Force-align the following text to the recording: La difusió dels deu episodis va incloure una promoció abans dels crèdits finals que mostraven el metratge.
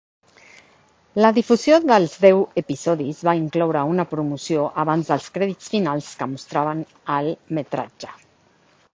La 1.23 1.29
difusió 1.33 1.75
dels 1.89 2.15
deu 2.21 2.39
episodis 2.61 3.19
va 3.27 3.35
incloure 3.39 3.83
una 3.91 4.05
promoció 4.13 4.63
abans 4.85 5.11
dels 5.11 5.27
crèdits 5.35 5.67
finals 5.75 6.07
que 6.23 6.29
mostraven 6.31 6.81
el 7.17 7.29
metratge. 7.59 8.11